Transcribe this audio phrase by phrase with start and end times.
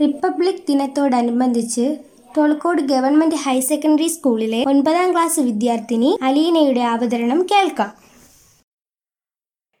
[0.00, 1.84] Republic ദിനത്തോടനുബന്ധിച്ച്
[2.36, 7.90] തോൾക്കോട് government higher secondary സ്കൂളിലെ ഒൻപതാം ക്ലാസ് വിദ്യാർത്ഥിനി അലീനയുടെ അവതരണം കേൾക്കാം.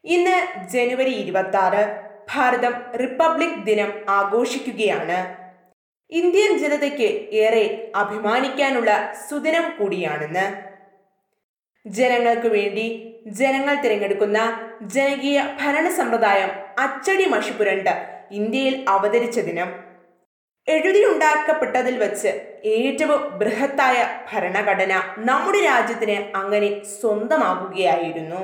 [0.04, 0.38] ഇന്ന്
[0.72, 1.82] ജനുവരി ഇരുപത്തി ആറ്
[2.30, 5.18] ഭാരതം റിപ്പബ്ലിക് ദിനം ആഘോഷിക്കുകയാണ്.
[6.12, 7.08] ഇന്ത്യൻ ജനതയ്ക്ക്
[7.44, 7.64] ഏറെ
[8.02, 8.90] അഭിമാനിക്കാനുള്ള
[9.28, 10.46] സുദിനം കൂടിയാണെന്ന്.
[11.86, 12.86] ജനങ്ങൾക്ക് വേണ്ടി
[13.40, 14.38] ജനങ്ങൾ തിരഞ്ഞെടുക്കുന്ന
[14.94, 16.50] ജനകീയ ഭരണ സമ്പ്രദായം
[16.84, 17.94] അച്ചടി മഷിപുരണ്ട്
[18.40, 19.68] ഇന്ത്യയിൽ അവതരിച്ച ദിനം.
[20.68, 22.30] എഴുതിയുണ്ടാക്കപ്പെട്ടതിൽ വച്ച്
[22.76, 23.98] ഏറ്റവും ബൃഹത്തായ
[24.30, 24.92] ഭരണഘടന
[25.28, 26.70] നമ്മുടെ രാജ്യത്തിന് അങ്ങനെ
[27.00, 28.40] സ്വന്തമാകുകയായിരുന്നു.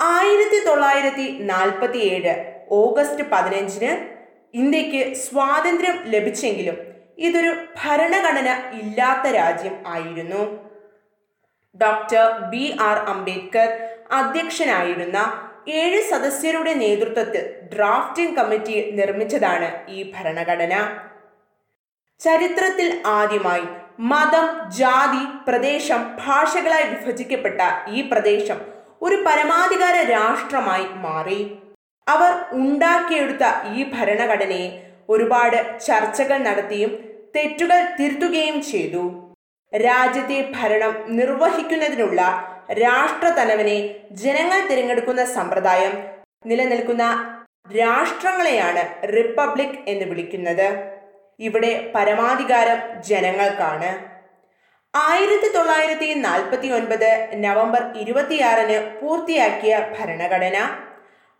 [0.00, 2.34] ആയിരത്തി തൊള്ളായിരത്തി നാൽപ്പത്തി ഏഴ്
[2.80, 3.92] ഓഗസ്റ്റ് പതിനഞ്ചിന്
[4.54, 6.76] ഇന്ത്യയ്ക്ക് സ്വാതന്ത്ര്യം ലഭിച്ചെങ്കിലും
[7.26, 8.48] ഇതൊരു ഭരണഘടന
[8.80, 10.42] ഇല്ലാത്ത രാജ്യം ആയിരുന്നു.
[11.80, 13.68] ഡോക്ടർ ബി ആർ അംബേദ്കർ
[14.18, 15.18] അധ്യക്ഷനായിരുന്ന
[15.76, 20.74] ഏഴ് സദസ്യരുടെ നേതൃത്വത്തിൽ ഡ്രാഫ്റ്റിംഗ് കമ്മിറ്റി നിർമ്മിച്ചതാണ് ഈ ഭരണഘടന.
[22.20, 23.66] ചരിത്രത്തിൽ ആദ്യമായി
[24.10, 24.46] മതം
[24.78, 27.60] ജാതി പ്രദേശം ഭാഷകളായി വിഭജിക്കപ്പെട്ട
[27.96, 28.58] ഈ പ്രദേശം
[29.02, 31.40] ഒരു പരമാധികാര രാഷ്ട്രമായി മാറി.
[32.06, 33.44] അവർ ഉണ്ടാക്കിയെടുത്ത
[33.74, 34.68] ഈ ഭരണഘടനയെ
[35.08, 36.92] ഒരുപാട് ചർച്ചകൾ നടത്തിയും
[37.36, 39.04] തെറ്റുകൾ തിരുത്തുകയും ചെയ്തു.
[39.72, 42.20] രാജ്യത്തെ ഭരണം നിർവഹിക്കുന്നതിനുള്ള
[42.68, 43.78] രാഷ്ട്രതലവനെ
[44.10, 45.94] ജനങ്ങൾ തിരഞ്ഞെടുക്കുന്ന സമ്പ്രദായം
[46.46, 47.04] നിലനിൽക്കുന്ന
[47.78, 48.82] രാഷ്ട്രങ്ങളെയാണ്
[49.14, 50.68] റിപ്പബ്ലിക് എന്ന് വിളിക്കുന്നത്.
[51.38, 53.90] ഇവിടെ പരമാധികാരം ജനങ്ങൾക്കാണ്.
[54.94, 60.58] ആയിരത്തി തൊള്ളായിരത്തി നാൽപ്പത്തി ഒൻപത് നവംബർ ഇരുപത്തിയാറിന് പൂർത്തിയാക്കിയ ഭരണഘടന.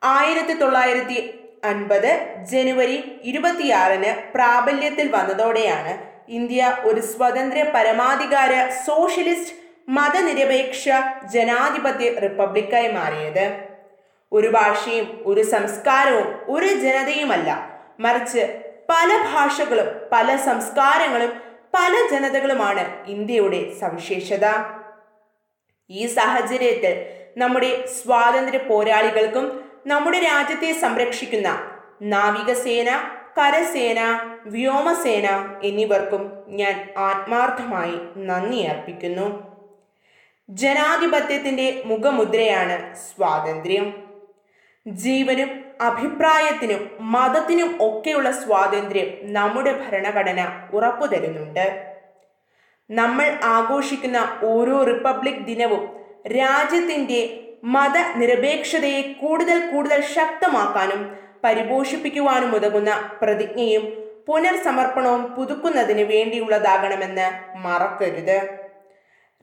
[0.04, 1.18] ആയിരത്തി തൊള്ളായിരത്തി
[1.64, 2.10] അൻപത്
[2.50, 5.92] ജനുവരി ഇരുപത്തിയാറിന് പ്രാബല്യത്തിൽ വന്നതോടെയാണ്
[6.28, 9.54] ഇന്ത്യ ഒരു സ്വതന്ത്ര പരമാധികാര സോഷ്യലിസ്റ്റ്
[9.88, 10.88] മതനിരപേക്ഷ
[11.34, 13.44] ജനാധിപത്യ റിപ്പബ്ലിക്കായി മാറിയത്.
[14.32, 17.50] ഒരു ഭാഷയും ഒരു സംസ്കാരവും ഒരു ജനതയുമല്ല.
[18.00, 18.42] മറിച്ച്
[18.90, 21.32] പല ഭാഷകളും പല സംസ്കാരങ്ങളും
[21.74, 24.46] പല ജനതകളുമാണ് ഇന്ത്യയുടെ സവിശേഷത.
[25.90, 26.94] ഈ സാഹചര്യത്തിൽ
[27.38, 29.46] നമ്മുടെ സ്വാതന്ത്ര്യ പോരാളികൾക്കും
[29.86, 31.48] നമ്മുടെ രാജ്യത്തെ സംരക്ഷിക്കുന്ന
[32.02, 32.90] നാവികസേന
[33.38, 34.00] കരസേന
[34.46, 35.26] വ്യോമസേന
[35.62, 39.57] എന്നിവർക്കും ഞാൻ ആത്മാർത്ഥമായി നന്ദി അർപ്പിക്കുന്നു.
[40.48, 42.76] ജനാധിപത്യത്തിന്റെ മുഖമുദ്രയാണ്
[43.06, 43.86] സ്വാതന്ത്ര്യം.
[44.86, 45.50] ജീവനും
[45.80, 46.82] അഭിപ്രായത്തിനും
[47.14, 50.40] മതത്തിനും ഒക്കെയുള്ള സ്വാതന്ത്ര്യം നമ്മുടെ ഭരണഘടന
[50.72, 51.66] ഉറപ്പു തരുന്നുണ്ട്
[52.90, 53.26] നമ്മൾ
[53.56, 55.82] ആഘോഷിക്കുന്ന ഓരോ റിപ്പബ്ലിക് ദിനവും
[56.38, 57.20] രാജ്യത്തിന്റെ
[57.64, 61.02] മതനിരപേക്ഷതയെ കൂടുതൽ കൂടുതൽ ശക്തമാക്കാനും
[61.44, 63.84] പരിപോഷിപ്പിക്കുവാനും ഉതകുന്ന പ്രതിജ്ഞയും
[64.26, 67.28] പുനർസമർപ്പണവും പുതുക്കുന്നതിന് വേണ്ടിയുള്ളതാകണമെന്ന്
[67.66, 68.38] മറക്കരുത്.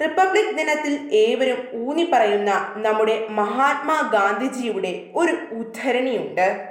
[0.02, 6.70] റിപ്പബ്ലിക് ദിനത്തിൽ ഏവരും ഊന്നി പറയുന്ന നമ്മുടെ മഹാത്മാ ഗാന്ധിജിയുടെ ഒരു ഉദ്ധരണിയുണ്ട്.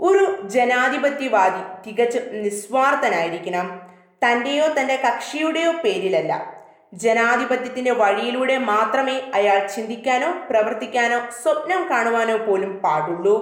[0.00, 3.80] ഒരു ജനാധിപത്യവാദി തികച്ചും നിസ്വാർത്ഥനായിരിക്കണം.
[4.24, 6.64] തന്റെയോ തന്റെ കക്ഷിയുടെയോ പേരിലല്ല.
[6.94, 13.36] ജനാധിപത്യത്തിന്റെ വഴിയിലൂടെ മാത്രമേ അയാൾ ചിന്തിക്കാനോ പ്രവർത്തിക്കാനോ സ്വപ്നം കാണുവാനോ പോലും പാടുള്ളൂ.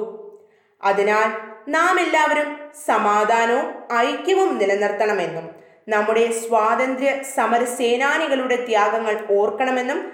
[0.84, 1.28] അതിനാൽ
[1.70, 10.12] നാം എല്ലാവരും സമാധാനവും ഐക്യവും നിലനിർത്തണമെന്നും നമ്മുടെ സ്വാതന്ത്ര്യ സമര സേനാനികളുടെ ത്യാഗങ്ങൾ ഓർക്കണമെന്നും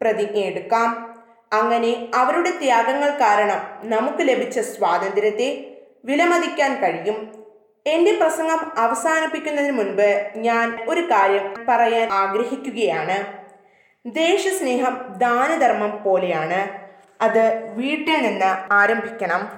[0.00, 1.16] പ്രതിജ്ഞയെടുക്കാം
[1.52, 7.44] അങ്ങനെ അവരുടെ ത്യാഗങ്ങൾ കാരണം നമുക്ക് ലഭിച്ച സ്വാതന്ത്ര്യത്തെ വിലമതിക്കാൻ കഴിയും.
[7.86, 13.40] എന്റെ പ്രസംഗം അവസാനിപ്പിക്കുന്നതിന് മുൻപ് ഞാൻ ഒരു കാര്യം പറയാൻ ആഗ്രഹിക്കുകയാണ്.
[14.06, 16.78] ദേശസ്നേഹം ദാനധർമ്മം പോലെയാണ്.
[17.20, 19.48] അത് വീട്ടിൽ നിന്ന് ആരംഭിക്കണം.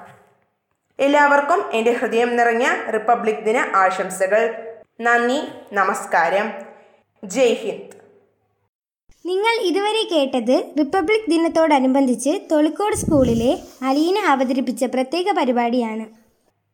[0.99, 4.72] എല്ലാവർക്കും എന്റെ ഹൃദയം നിറഞ്ഞ റിപ്പബ്ലിക് ദിന ആശംസകൾ.
[5.05, 5.37] നന്ദി
[5.73, 6.47] നമസ്കാരം.
[7.25, 7.95] ജയ് ഹിന്ദ്.
[9.25, 13.53] നിങ്ങൾ ഇതുവരെ കേട്ടത് റിപ്പബ്ലിക് ദിനത്തോടനുബന്ധിച്ച് തൊളിക്കോട് സ്കൂളിലെ
[13.83, 16.05] അലീന അവതരിപ്പിച്ച പ്രത്യേക പരിപാടിയാണ്.